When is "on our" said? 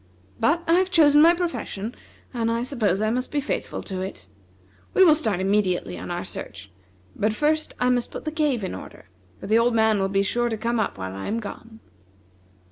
5.99-6.23